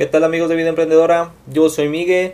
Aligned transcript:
¿Qué 0.00 0.06
tal 0.06 0.24
amigos 0.24 0.48
de 0.48 0.56
Vida 0.56 0.70
Emprendedora? 0.70 1.34
Yo 1.46 1.68
soy 1.68 1.90
Miguel. 1.90 2.32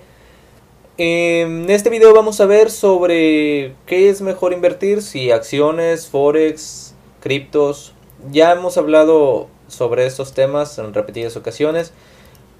En 0.99 1.69
este 1.69 1.91
video 1.91 2.15
vamos 2.15 2.41
a 2.41 2.47
ver 2.47 2.71
sobre 2.71 3.75
qué 3.87 4.09
es 4.09 4.23
mejor 4.23 4.53
invertir, 4.53 5.03
si 5.03 5.33
acciones, 5.33 6.07
forex, 6.07 6.95
criptos. 7.19 7.93
Ya 8.31 8.53
hemos 8.53 8.79
hablado 8.79 9.49
sobre 9.67 10.07
estos 10.07 10.33
temas 10.33 10.79
en 10.79 10.95
repetidas 10.95 11.37
ocasiones, 11.37 11.93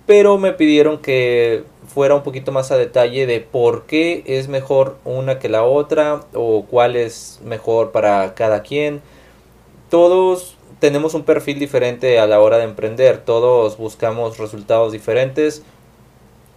pero 0.07 0.39
me 0.39 0.53
pidieron 0.53 0.99
que 0.99 1.63
fuera 1.87 2.17
un 2.17 2.25
poquito 2.25 2.51
más 2.51 2.73
a 2.73 2.77
detalle 2.77 3.27
de 3.27 3.39
por 3.39 3.87
qué 3.87 4.25
es 4.27 4.49
mejor 4.49 4.97
una 5.05 5.39
que 5.39 5.49
la 5.49 5.63
otra 5.63 6.23
o 6.35 6.65
cuál 6.69 6.97
es 6.97 7.39
mejor 7.45 7.93
para 7.93 8.35
cada 8.35 8.65
quien. 8.65 9.03
Todos 9.89 10.56
tenemos 10.79 11.15
un 11.15 11.25
perfil 11.25 11.59
diferente 11.59 12.19
a 12.19 12.27
la 12.27 12.41
hora 12.41 12.59
de 12.59 12.65
emprender. 12.65 13.19
Todos 13.25 13.79
buscamos 13.79 14.39
resultados 14.39 14.93
diferentes. 14.93 15.63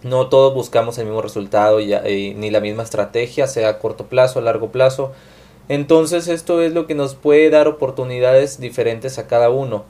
No 0.02 0.28
todos 0.28 0.54
buscamos 0.54 0.98
el 0.98 1.06
mismo 1.06 1.22
resultado 1.22 1.80
y, 1.80 2.34
ni 2.34 2.50
la 2.50 2.60
misma 2.60 2.82
estrategia, 2.82 3.46
sea 3.46 3.68
a 3.68 3.78
corto 3.78 4.06
plazo, 4.06 4.38
a 4.38 4.42
largo 4.42 4.68
plazo. 4.70 5.12
Entonces 5.68 6.26
esto 6.28 6.62
es 6.62 6.72
lo 6.72 6.86
que 6.86 6.94
nos 6.94 7.14
puede 7.14 7.50
dar 7.50 7.68
oportunidades 7.68 8.60
diferentes 8.60 9.18
a 9.18 9.26
cada 9.26 9.50
uno. 9.50 9.84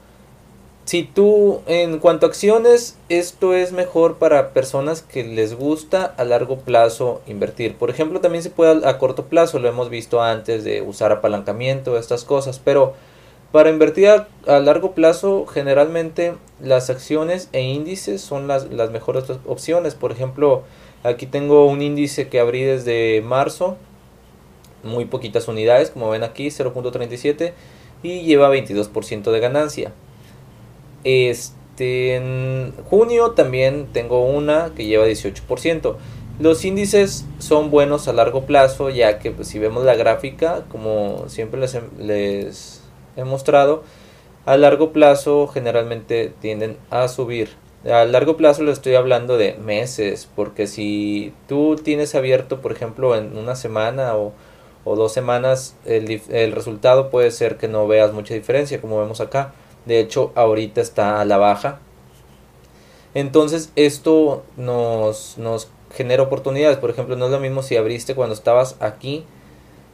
Si 0.83 1.03
tú, 1.03 1.61
en 1.67 1.99
cuanto 1.99 2.25
a 2.25 2.29
acciones, 2.29 2.97
esto 3.07 3.53
es 3.53 3.71
mejor 3.71 4.17
para 4.17 4.49
personas 4.49 5.01
que 5.01 5.23
les 5.23 5.55
gusta 5.55 6.13
a 6.17 6.23
largo 6.23 6.57
plazo 6.57 7.21
invertir. 7.27 7.75
Por 7.75 7.89
ejemplo, 7.89 8.19
también 8.19 8.43
se 8.43 8.49
puede 8.49 8.85
a 8.87 8.97
corto 8.97 9.25
plazo, 9.25 9.59
lo 9.59 9.69
hemos 9.69 9.89
visto 9.89 10.21
antes 10.21 10.63
de 10.63 10.81
usar 10.81 11.11
apalancamiento, 11.11 11.97
estas 11.97 12.25
cosas, 12.25 12.59
pero 12.59 12.93
para 13.51 13.69
invertir 13.69 14.07
a, 14.07 14.59
largo 14.59 14.93
plazo, 14.93 15.45
generalmente 15.45 16.33
las 16.61 16.89
acciones 16.89 17.49
e 17.51 17.61
índices 17.61 18.21
son 18.21 18.47
las, 18.47 18.69
mejores 18.91 19.25
opciones. 19.45 19.93
Por 19.93 20.11
ejemplo, 20.11 20.63
aquí 21.03 21.25
tengo 21.25 21.65
un 21.65 21.81
índice 21.81 22.29
que 22.29 22.39
abrí 22.39 22.63
desde 22.63 23.21
marzo, 23.21 23.77
muy 24.83 25.05
poquitas 25.05 25.47
unidades, 25.47 25.89
como 25.89 26.09
ven 26.09 26.23
aquí, 26.23 26.47
0.37, 26.47 27.53
y 28.03 28.21
lleva 28.21 28.49
22% 28.49 29.31
de 29.31 29.39
ganancia. 29.39 29.91
Este, 31.03 32.15
en 32.15 32.73
junio 32.89 33.31
también 33.31 33.87
tengo 33.91 34.25
una 34.25 34.71
que 34.75 34.85
lleva 34.85 35.05
18%. 35.07 35.97
Los 36.39 36.63
índices 36.63 37.25
son 37.39 37.69
buenos 37.69 38.07
a 38.07 38.13
largo 38.13 38.45
plazo, 38.45 38.89
ya 38.89 39.19
que 39.19 39.31
pues, 39.31 39.49
si 39.49 39.59
vemos 39.59 39.83
la 39.83 39.95
gráfica, 39.95 40.63
como 40.69 41.25
siempre 41.27 41.59
les, 41.59 41.77
les 41.99 42.80
he 43.15 43.23
mostrado, 43.23 43.83
a 44.45 44.57
largo 44.57 44.91
plazo 44.91 45.47
generalmente 45.47 46.33
tienden 46.41 46.77
a 46.89 47.07
subir. 47.07 47.49
A 47.85 48.05
largo 48.05 48.37
plazo 48.37 48.63
le 48.63 48.71
estoy 48.71 48.95
hablando 48.95 49.37
de 49.37 49.53
meses, 49.55 50.29
porque 50.35 50.67
si 50.67 51.33
tú 51.47 51.75
tienes 51.75 52.13
abierto, 52.15 52.61
por 52.61 52.71
ejemplo, 52.71 53.15
en 53.15 53.37
una 53.37 53.55
semana 53.55 54.15
o, 54.15 54.33
dos 54.85 55.13
semanas, 55.13 55.75
el, 55.85 56.51
resultado 56.51 57.09
puede 57.09 57.31
ser 57.31 57.57
que 57.57 57.67
no 57.67 57.87
veas 57.87 58.13
mucha 58.13 58.33
diferencia, 58.33 58.81
como 58.81 58.99
vemos 58.99 59.21
acá. 59.21 59.53
De 59.85 59.99
hecho, 59.99 60.31
ahorita 60.35 60.81
está 60.81 61.21
a 61.21 61.25
la 61.25 61.37
baja. 61.37 61.79
Entonces, 63.13 63.71
esto 63.75 64.43
nos, 64.57 65.37
nos 65.37 65.69
genera 65.95 66.23
oportunidades. 66.23 66.77
Por 66.77 66.89
ejemplo, 66.89 67.15
no 67.15 67.25
es 67.25 67.31
lo 67.31 67.39
mismo 67.39 67.63
si 67.63 67.77
abriste 67.77 68.15
cuando 68.15 68.35
estabas 68.35 68.75
aquí 68.79 69.25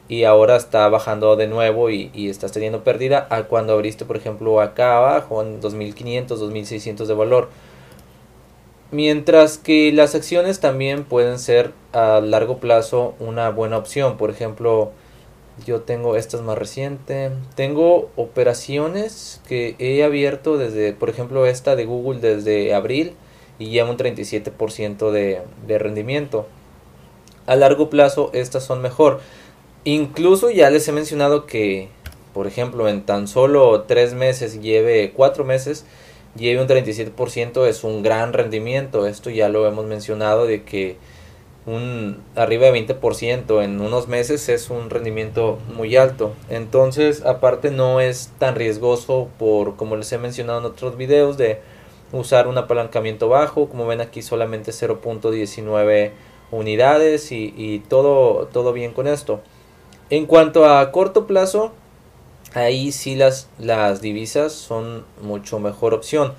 y 0.09 0.23
ahora 0.23 0.55
está 0.55 0.88
bajando 0.89 1.36
de 1.36 1.47
nuevo 1.47 1.89
y, 1.89 2.11
estás 2.30 2.52
teniendo 2.52 2.83
pérdida 2.83 3.27
a 3.30 3.44
cuando 3.44 3.73
abriste 3.73 4.05
por 4.05 4.17
ejemplo 4.17 4.61
acá 4.61 4.97
abajo 4.97 5.41
en 5.41 5.59
2500 5.59 6.39
2600 6.39 7.08
de 7.08 7.13
valor. 7.13 7.50
Mientras 8.90 9.57
que 9.57 9.91
las 9.91 10.16
acciones 10.16 10.62
también 10.62 11.03
pueden 11.03 11.40
ser 11.40 11.73
a 11.91 12.22
largo 12.22 12.59
plazo 12.59 13.16
una 13.19 13.50
buena 13.50 13.78
opción. 13.78 14.16
Por 14.17 14.29
ejemplo 14.29 14.91
yo 15.66 15.81
tengo 15.81 16.16
esta 16.16 16.38
es 16.38 16.44
más 16.44 16.57
reciente. 16.57 17.31
Tengo 17.56 18.09
operaciones 18.16 19.41
que 19.46 19.75
he 19.79 20.03
abierto 20.03 20.57
desde 20.57 20.94
por 20.94 21.09
ejemplo 21.09 21.46
esta 21.46 21.75
de 21.75 21.85
Google 21.85 22.22
desde 22.22 22.73
abril 22.73 23.13
y 23.59 23.72
lleva 23.72 23.90
un 23.90 23.97
37% 23.97 25.12
de, 25.12 25.41
de 25.67 25.79
rendimiento. 25.79 26.47
A 27.46 27.57
largo 27.57 27.90
plazo 27.90 28.29
estas 28.34 28.63
son 28.63 28.81
mejor 28.81 29.19
Incluso 29.84 30.50
ya 30.50 30.70
les 30.70 30.88
he 30.88 30.92
mencionado 30.92 31.46
que, 31.46 31.90
por 32.34 32.48
ejemplo, 32.48 32.88
en 32.90 33.06
tan 33.06 33.28
solo 33.28 33.84
tres 33.84 34.14
meses 34.14 34.62
lleve 34.62 35.12
cuatro 35.16 35.44
meses, 35.44 35.86
lleve 36.36 36.62
un 36.62 36.68
37%, 36.68 37.66
es 37.66 37.84
un 37.84 38.04
gran 38.04 38.34
rendimiento. 38.34 39.08
Esto 39.08 39.30
ya 39.30 39.50
lo 39.50 39.68
hemos 39.68 39.86
mencionado 39.86 40.46
de 40.46 40.64
que 40.64 40.98
un 41.68 42.24
arriba 42.36 42.72
de 42.72 42.88
20% 42.88 43.62
en 43.62 43.82
unos 43.82 44.08
meses 44.08 44.48
es 44.48 44.70
un 44.70 44.90
rendimiento 44.90 45.60
muy 45.76 45.98
alto. 45.98 46.34
Entonces, 46.50 47.24
aparte 47.26 47.72
no 47.72 48.00
es 48.00 48.32
tan 48.40 48.56
riesgoso 48.56 49.28
por 49.38 49.76
como 49.76 49.98
les 49.98 50.12
he 50.14 50.18
mencionado 50.18 50.59
en 50.59 50.66
otros 50.66 50.96
videos 50.96 51.38
de 51.38 51.59
usar 52.14 52.48
un 52.48 52.58
apalancamiento 52.58 53.28
bajo, 53.28 53.68
como 53.68 53.86
ven 53.86 54.00
aquí 54.00 54.22
solamente 54.22 54.72
0.19 54.72 56.12
unidades 56.52 57.32
y, 57.34 57.84
todo 57.90 58.48
todo 58.48 58.72
bien 58.72 58.94
con 58.94 59.08
esto. 59.08 59.42
En 60.09 60.25
cuanto 60.25 60.66
a 60.66 60.90
corto 60.94 61.28
plazo, 61.28 61.73
ahí 62.53 62.94
sí 62.94 63.16
las, 63.16 63.50
las 63.59 64.00
divisas 64.00 64.53
son 64.53 65.03
mucho 65.22 65.59
mejor 65.59 65.94
opción. 65.94 66.34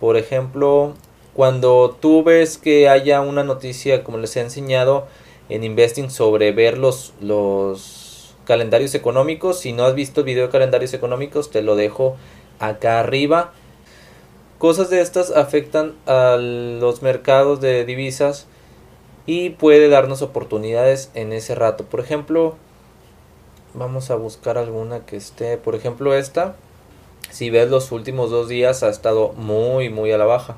Por 0.00 0.16
ejemplo, 0.16 0.94
cuando 1.32 1.96
tú 2.00 2.24
ves 2.24 2.58
que 2.58 2.88
haya 2.88 3.20
una 3.20 3.44
noticia, 3.44 4.02
como 4.02 4.18
les 4.18 4.36
he 4.36 4.40
enseñado 4.40 5.06
en 5.48 5.62
Investing, 5.62 6.10
sobre 6.10 6.50
ver 6.50 6.76
los, 6.76 7.14
los 7.20 8.34
calendarios 8.46 8.96
económicos, 8.96 9.60
si 9.60 9.72
no 9.72 9.84
has 9.84 9.94
visto 9.94 10.22
el 10.22 10.26
video 10.26 10.46
de 10.46 10.52
calendarios 10.52 10.92
económicos, 10.92 11.52
te 11.52 11.62
lo 11.62 11.76
dejo 11.76 12.16
acá 12.58 12.98
arriba. 12.98 13.52
Cosas 14.58 14.90
de 14.90 15.00
estas 15.00 15.30
afectan 15.30 15.94
a 16.06 16.36
los 16.36 17.02
mercados 17.02 17.60
de 17.60 17.84
divisas 17.84 18.48
y 19.24 19.50
puede 19.50 19.88
darnos 19.88 20.20
oportunidades 20.20 21.12
en 21.14 21.32
ese 21.32 21.54
rato. 21.54 21.84
Por 21.84 22.00
ejemplo, 22.00 22.56
Vamos 23.76 24.12
a 24.12 24.14
buscar 24.14 24.56
alguna 24.56 25.04
que 25.04 25.16
esté, 25.16 25.56
por 25.56 25.74
ejemplo 25.74 26.14
esta. 26.14 26.54
Si 27.30 27.50
ves 27.50 27.68
los 27.68 27.90
últimos 27.90 28.30
dos 28.30 28.48
días 28.48 28.84
ha 28.84 28.88
estado 28.88 29.32
muy 29.32 29.88
muy 29.88 30.12
a 30.12 30.18
la 30.18 30.26
baja. 30.26 30.56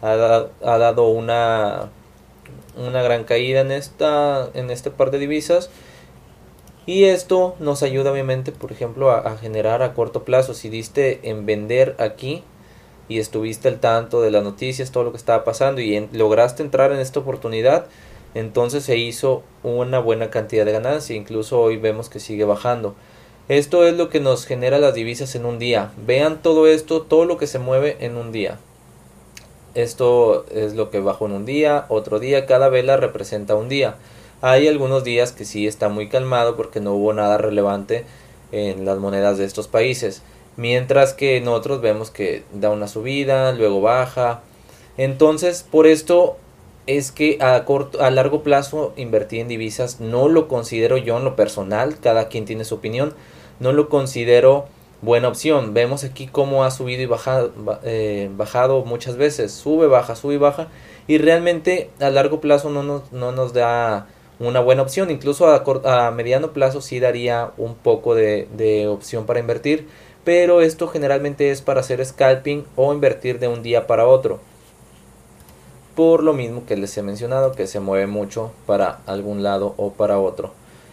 Ha, 0.00 0.78
dado 0.78 1.08
una 1.08 1.90
una 2.76 3.02
gran 3.02 3.24
caída 3.24 3.60
en 3.60 3.70
esta 3.70 4.48
en 4.54 4.70
este 4.70 4.90
par 4.90 5.10
de 5.10 5.18
divisas 5.18 5.68
y 6.86 7.04
esto 7.04 7.54
nos 7.58 7.82
ayuda 7.82 8.12
obviamente 8.12 8.50
por 8.50 8.72
ejemplo 8.72 9.10
a, 9.10 9.36
generar 9.36 9.82
a 9.82 9.94
corto 9.94 10.24
plazo 10.24 10.54
si 10.54 10.68
diste 10.68 11.20
en 11.28 11.46
vender 11.46 11.94
aquí 11.98 12.42
y 13.08 13.18
estuviste 13.18 13.68
al 13.68 13.78
tanto 13.80 14.22
de 14.22 14.30
las 14.30 14.42
noticias 14.42 14.90
todo 14.90 15.04
lo 15.04 15.10
que 15.12 15.18
estaba 15.18 15.44
pasando 15.44 15.80
y 15.80 16.08
lograste 16.12 16.62
entrar 16.62 16.92
en 16.92 16.98
esta 16.98 17.20
oportunidad 17.20 17.86
entonces 18.34 18.84
se 18.84 18.98
hizo 18.98 19.42
una 19.62 19.98
buena 20.00 20.30
cantidad 20.30 20.64
de 20.64 20.72
ganancia, 20.72 21.16
incluso 21.16 21.60
hoy 21.60 21.76
vemos 21.76 22.08
que 22.08 22.20
sigue 22.20 22.44
bajando. 22.44 22.94
Esto 23.48 23.86
es 23.86 23.94
lo 23.94 24.08
que 24.08 24.20
nos 24.20 24.46
genera 24.46 24.78
las 24.78 24.94
divisas 24.94 25.34
en 25.34 25.44
un 25.44 25.58
día. 25.58 25.92
Vean 26.06 26.42
todo 26.42 26.66
esto, 26.66 27.02
todo 27.02 27.24
lo 27.26 27.36
que 27.36 27.46
se 27.46 27.58
mueve 27.58 27.96
en 28.00 28.16
un 28.16 28.32
día. 28.32 28.58
Esto 29.74 30.46
es 30.50 30.74
lo 30.74 30.90
que 30.90 31.00
bajó 31.00 31.26
en 31.26 31.32
un 31.32 31.44
día, 31.44 31.86
otro 31.88 32.20
día, 32.20 32.46
cada 32.46 32.68
vela 32.68 32.96
representa 32.96 33.54
un 33.54 33.68
día. 33.68 33.96
Hay 34.40 34.68
algunos 34.68 35.04
días 35.04 35.32
que 35.32 35.44
sí 35.44 35.66
está 35.66 35.88
muy 35.88 36.08
calmado 36.08 36.56
porque 36.56 36.80
no 36.80 36.94
hubo 36.94 37.12
nada 37.12 37.38
relevante 37.38 38.04
en 38.52 38.84
las 38.84 38.98
monedas 38.98 39.38
de 39.38 39.44
estos 39.44 39.68
países. 39.68 40.22
Mientras 40.56 41.12
que 41.12 41.36
en 41.36 41.48
otros 41.48 41.80
vemos 41.80 42.10
que 42.10 42.44
da 42.52 42.70
una 42.70 42.86
subida, 42.86 43.52
luego 43.52 43.80
baja. 43.80 44.42
Entonces, 44.96 45.66
por 45.68 45.86
esto 45.86 46.36
es 46.86 47.12
que 47.12 47.38
a 47.40 47.64
corto 47.64 48.02
a 48.02 48.10
largo 48.10 48.42
plazo 48.42 48.92
invertir 48.96 49.40
en 49.40 49.48
divisas. 49.48 50.00
No 50.00 50.28
lo 50.28 50.48
considero 50.48 50.96
yo 50.96 51.16
en 51.16 51.24
lo 51.24 51.36
personal, 51.36 51.98
cada 52.00 52.28
quien 52.28 52.44
tiene 52.44 52.64
su 52.64 52.76
opinión, 52.76 53.14
no 53.60 53.72
lo 53.72 53.88
considero 53.88 54.66
buena 55.02 55.28
opción. 55.28 55.74
Vemos 55.74 56.04
aquí 56.04 56.26
cómo 56.26 56.64
ha 56.64 56.70
subido 56.70 57.02
y 57.02 57.06
bajado, 57.06 57.52
eh, 57.84 58.30
bajado 58.36 58.84
muchas 58.84 59.16
veces, 59.16 59.52
sube, 59.52 59.86
baja, 59.86 60.16
sube 60.16 60.34
y 60.34 60.38
baja, 60.38 60.68
y 61.06 61.18
realmente 61.18 61.90
a 62.00 62.10
largo 62.10 62.40
plazo 62.40 62.70
no 62.70 62.82
nos, 62.82 63.12
no 63.12 63.32
nos 63.32 63.52
da 63.52 64.06
una 64.38 64.60
buena 64.60 64.82
opción, 64.82 65.10
incluso 65.10 65.48
a, 65.48 65.62
a 65.84 66.10
mediano 66.10 66.52
plazo 66.52 66.80
sí 66.80 67.00
daría 67.00 67.52
un 67.56 67.74
poco 67.74 68.14
de, 68.14 68.48
de 68.56 68.88
opción 68.88 69.26
para 69.26 69.40
invertir, 69.40 69.86
pero 70.24 70.60
esto 70.60 70.88
generalmente 70.88 71.50
es 71.50 71.62
para 71.62 71.80
hacer 71.80 72.04
scalping 72.04 72.64
o 72.76 72.92
invertir 72.92 73.38
de 73.38 73.48
un 73.48 73.62
día 73.62 73.86
para 73.86 74.06
otro 74.06 74.40
por 75.94 76.22
lo 76.22 76.32
mismo 76.32 76.64
que 76.66 76.76
les 76.76 76.96
he 76.96 77.02
mencionado 77.02 77.52
que 77.52 77.66
se 77.66 77.80
mueve 77.80 78.06
mucho 78.06 78.52
para 78.66 79.00
algún 79.06 79.42
lado 79.42 79.74
o 79.76 79.92
para 79.92 80.18
otro. 80.18 80.52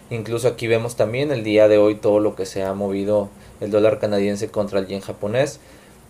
Incluso 0.10 0.48
aquí 0.48 0.68
vemos 0.68 0.96
también 0.96 1.32
el 1.32 1.44
día 1.44 1.68
de 1.68 1.78
hoy 1.78 1.96
todo 1.96 2.20
lo 2.20 2.36
que 2.36 2.46
se 2.46 2.64
ha 2.64 2.74
movido 2.74 3.30
el 3.62 3.72
dólar 3.72 4.00
canadiense 4.00 4.50
contra 4.50 4.80
el 4.80 4.88
yen 4.88 5.02
japonés. 5.02 5.60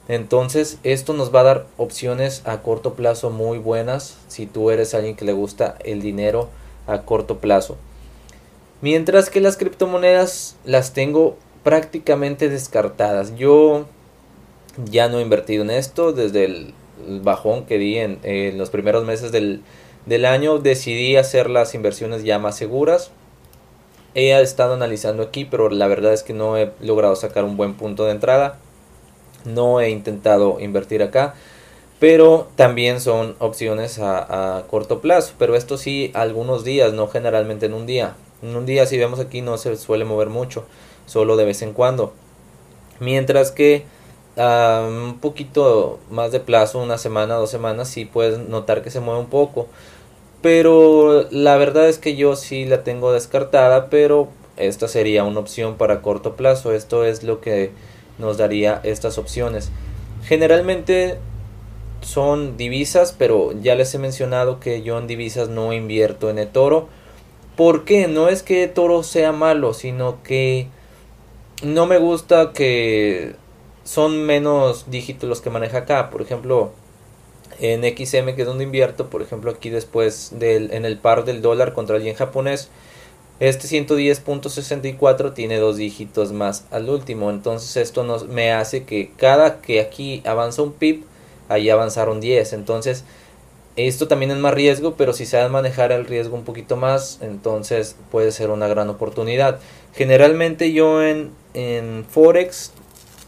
Entonces 0.08 0.78
esto 0.84 1.14
nos 1.14 1.34
va 1.34 1.42
a 1.42 1.44
dar 1.44 1.66
opciones 1.78 2.42
a 2.46 2.62
corto 2.62 2.96
plazo 2.96 3.30
muy 3.30 3.60
buenas 3.60 4.18
si 4.28 4.46
tú 4.46 4.72
eres 4.72 4.94
alguien 4.94 5.16
que 5.16 5.26
le 5.26 5.34
gusta 5.34 5.78
el 5.84 6.02
dinero 6.02 6.50
a 6.88 7.04
corto 7.04 7.38
plazo. 7.38 7.78
Mientras 8.82 9.30
que 9.30 9.42
las 9.42 9.58
criptomonedas 9.58 10.56
las 10.66 10.94
tengo 10.94 11.38
prácticamente 11.64 12.50
descartadas. 12.50 13.36
Yo 13.36 13.86
ya 14.86 15.10
no 15.10 15.20
he 15.20 15.22
invertido 15.22 15.64
en 15.64 15.72
esto 15.72 16.14
desde 16.14 16.46
el 16.46 16.74
bajón 17.22 17.66
que 17.66 17.78
di 17.78 17.98
en, 17.98 18.58
los 18.58 18.70
primeros 18.70 19.06
meses 19.06 19.32
del, 19.32 19.62
del 20.06 20.26
año. 20.26 20.60
Decidí 20.60 21.16
hacer 21.16 21.50
las 21.50 21.74
inversiones 21.76 22.24
ya 22.24 22.40
más 22.40 22.58
seguras. 22.58 23.12
He 24.14 24.32
estado 24.42 24.74
analizando 24.74 25.24
aquí, 25.24 25.46
pero 25.46 25.70
la 25.70 25.88
verdad 25.88 26.14
es 26.14 26.24
que 26.24 26.34
no 26.34 26.58
he 26.58 26.72
logrado 26.82 27.16
sacar 27.16 27.46
un 27.46 27.58
buen 27.58 27.76
punto 27.76 28.06
de 28.06 28.12
entrada. 28.12 28.60
No 29.46 29.80
he 29.80 29.90
intentado 29.90 30.60
invertir 30.60 31.02
acá, 31.02 31.34
pero 32.00 32.50
también 32.56 33.00
son 33.00 33.36
opciones 33.40 34.00
a, 34.00 34.58
a, 34.58 34.68
corto 34.68 35.00
plazo. 35.02 35.34
Pero 35.40 35.56
esto 35.56 35.78
sí, 35.78 36.12
algunos 36.14 36.64
días, 36.64 36.94
no 36.94 37.08
generalmente 37.08 37.68
en 37.68 37.74
un 37.74 37.86
día. 37.86 38.16
En 38.42 38.56
un 38.56 38.66
día, 38.66 38.86
si 38.86 38.98
vemos 38.98 39.20
aquí, 39.20 39.42
no 39.42 39.58
se 39.58 39.78
suele 39.78 40.04
mover 40.04 40.30
mucho, 40.30 40.66
solo 41.06 41.38
de 41.38 41.46
vez 41.46 41.62
en 41.62 41.74
cuando. 41.74 42.14
Mientras 43.00 43.52
que 43.52 43.86
a 44.38 44.86
un 44.88 45.20
poquito 45.20 46.00
más 46.10 46.32
de 46.32 46.40
plazo, 46.40 46.80
una 46.80 46.98
semana, 46.98 47.36
dos 47.36 47.50
semanas, 47.50 47.90
sí 47.90 48.06
puedes 48.06 48.40
notar 48.40 48.82
que 48.82 48.90
se 48.92 49.00
mueve 49.00 49.20
un 49.20 49.30
poco. 49.30 49.68
Pero 50.42 51.28
la 51.30 51.58
verdad 51.58 51.88
es 51.88 52.00
que 52.00 52.16
yo 52.16 52.36
sí 52.36 52.66
la 52.66 52.84
tengo 52.84 53.12
descartada, 53.12 53.90
pero 53.90 54.30
esta 54.58 54.88
sería 54.88 55.24
una 55.24 55.40
opción 55.40 55.76
para 55.76 56.02
corto 56.02 56.36
plazo. 56.36 56.74
Esto 56.74 57.06
es 57.06 57.24
lo 57.24 57.42
que 57.42 57.72
nos 58.18 58.38
daría 58.38 58.82
estas 58.84 59.18
opciones. 59.18 59.72
Generalmente 60.24 61.20
son 62.02 62.58
divisas, 62.58 63.16
pero 63.18 63.52
ya 63.62 63.76
les 63.76 63.94
he 63.94 64.00
mencionado 64.00 64.60
que 64.60 64.82
yo 64.82 64.98
en 64.98 65.08
divisas 65.08 65.50
no 65.50 65.74
invierto 65.74 66.30
en 66.30 66.40
eToro. 66.40 66.88
¿Por 67.56 67.86
qué? 67.86 68.08
No 68.08 68.30
es 68.30 68.42
que 68.44 68.64
eToro 68.64 69.04
sea 69.04 69.32
malo, 69.32 69.74
sino 69.74 70.24
que 70.24 70.68
no 71.64 71.86
me 71.86 72.00
gusta 72.00 72.54
que 72.54 73.36
son 73.84 74.24
menos 74.24 74.90
dígitos 74.90 75.28
los 75.28 75.42
que 75.42 75.50
maneja 75.50 75.80
acá. 75.80 76.10
Por 76.10 76.22
ejemplo, 76.22 76.72
en 77.60 77.84
XM, 77.84 78.36
que 78.36 78.42
es 78.42 78.48
donde 78.48 78.64
invierto, 78.64 79.10
por 79.10 79.22
ejemplo, 79.22 79.52
aquí 79.52 79.70
después 79.70 80.32
del, 80.40 80.72
en 80.72 80.86
el 80.86 80.98
par 80.98 81.26
del 81.26 81.42
dólar 81.42 81.74
contra 81.74 81.98
el 81.98 82.04
yen 82.04 82.16
japonés, 82.16 82.70
este 83.40 83.68
110.64 83.68 85.34
tiene 85.34 85.58
dos 85.58 85.78
dígitos 85.78 86.32
más 86.32 86.66
al 86.72 86.90
último. 86.90 87.30
Entonces 87.32 87.76
esto 87.78 88.04
nos, 88.04 88.28
me 88.28 88.52
hace 88.52 88.84
que 88.84 89.12
cada 89.18 89.62
que 89.62 89.80
aquí 89.80 90.22
avanza 90.26 90.62
un 90.62 90.74
pip, 90.74 91.06
ahí 91.50 91.70
avanzaron 91.70 92.22
10. 92.22 92.54
Entonces 92.54 93.04
esto 93.76 94.08
también 94.08 94.32
es 94.32 94.38
más 94.38 94.54
riesgo, 94.54 94.96
pero 94.96 95.14
si 95.14 95.26
saben 95.26 95.52
manejar 95.52 95.92
el 95.92 96.06
riesgo 96.06 96.36
un 96.36 96.44
poquito 96.44 96.76
más, 96.76 97.20
entonces 97.22 97.96
puede 98.12 98.32
ser 98.32 98.52
una 98.52 98.68
gran 98.68 98.90
oportunidad. 98.90 99.60
Generalmente 99.94 100.72
yo 100.72 101.04
en, 101.04 101.32
en 101.54 102.06
Forex 102.10 102.74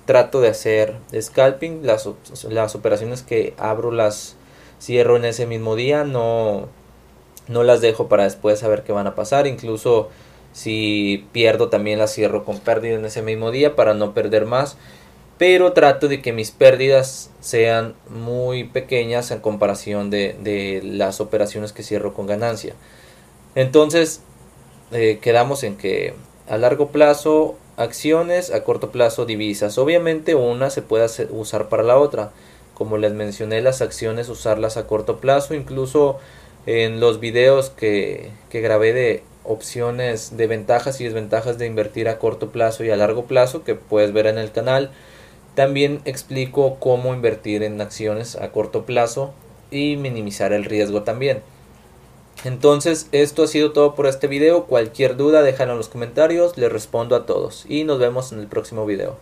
trato 0.05 0.41
de 0.41 0.49
hacer 0.49 0.95
scalping, 1.19 1.85
las, 1.85 2.09
las 2.49 2.75
operaciones 2.75 3.21
que 3.21 3.53
abro 3.57 3.91
las 3.91 4.35
cierro 4.81 5.15
en 5.15 5.25
ese 5.25 5.45
mismo 5.45 5.75
día, 5.75 6.03
no 6.03 6.67
no 7.47 7.63
las 7.63 7.81
dejo 7.81 8.07
para 8.07 8.23
después 8.23 8.59
saber 8.59 8.83
qué 8.83 8.91
van 8.91 9.07
a 9.07 9.15
pasar. 9.15 9.47
Incluso 9.47 10.09
si 10.51 11.27
pierdo 11.31 11.69
también 11.69 11.99
las 11.99 12.13
cierro 12.13 12.45
con 12.45 12.59
pérdida 12.59 12.95
en 12.95 13.05
ese 13.05 13.21
mismo 13.21 13.51
día 13.51 13.75
para 13.75 13.93
no 13.93 14.13
perder 14.13 14.45
más. 14.45 14.77
Pero 15.37 15.73
trato 15.73 16.07
de 16.07 16.21
que 16.21 16.31
mis 16.31 16.51
pérdidas 16.51 17.31
sean 17.41 17.95
muy 18.07 18.65
pequeñas 18.65 19.31
en 19.31 19.39
comparación 19.39 20.09
de, 20.09 20.81
las 20.83 21.19
operaciones 21.19 21.73
que 21.73 21.83
cierro 21.83 22.13
con 22.13 22.27
ganancia. 22.27 22.75
Entonces 23.55 24.21
eh, 24.91 25.19
quedamos 25.21 25.63
en 25.63 25.75
que 25.75 26.13
a 26.47 26.57
largo 26.57 26.89
plazo 26.89 27.57
acciones, 27.77 28.51
a 28.51 28.63
corto 28.63 28.91
plazo 28.91 29.25
divisas. 29.25 29.77
Obviamente 29.77 30.35
una 30.35 30.69
se 30.69 30.81
puede 30.81 31.07
usar 31.31 31.69
para 31.69 31.83
la 31.83 31.97
otra. 31.97 32.31
Como 32.73 32.97
les 32.97 33.13
mencioné, 33.13 33.61
las 33.61 33.81
acciones 33.81 34.29
usarlas 34.29 34.77
a 34.77 34.87
corto 34.87 35.17
plazo, 35.19 35.53
incluso 35.53 36.19
en 36.65 36.99
los 36.99 37.19
videos 37.19 37.69
que, 37.69 38.31
que 38.49 38.61
grabé 38.61 38.93
de 38.93 39.23
opciones 39.43 40.37
de 40.37 40.47
ventajas 40.47 41.01
y 41.01 41.03
desventajas 41.03 41.57
de 41.57 41.65
invertir 41.65 42.07
a 42.07 42.17
corto 42.17 42.51
plazo 42.51 42.83
y 42.83 42.89
a 42.89 42.95
largo 42.95 43.25
plazo 43.25 43.63
que 43.63 43.75
puedes 43.75 44.13
ver 44.13 44.27
en 44.27 44.37
el 44.37 44.51
canal. 44.51 44.91
También 45.55 46.01
explico 46.05 46.77
cómo 46.79 47.13
invertir 47.13 47.61
en 47.63 47.79
acciones 47.79 48.35
a 48.35 48.51
corto 48.51 48.85
plazo 48.85 49.33
y 49.69 49.97
minimizar 49.97 50.53
el 50.53 50.65
riesgo 50.65 51.03
también. 51.03 51.41
Entonces 52.43 53.07
esto 53.11 53.43
ha 53.43 53.47
sido 53.47 53.71
todo 53.71 53.95
por 53.95 54.05
este 54.05 54.27
video. 54.27 54.65
Cualquier 54.65 55.15
duda 55.15 55.41
déjalo 55.41 55.71
en 55.71 55.77
los 55.77 55.89
comentarios, 55.89 56.57
les 56.57 56.71
respondo 56.71 57.15
a 57.15 57.25
todos 57.25 57.65
y 57.67 57.83
nos 57.83 57.99
vemos 57.99 58.31
en 58.31 58.39
el 58.39 58.47
próximo 58.47 58.85
video. 58.85 59.17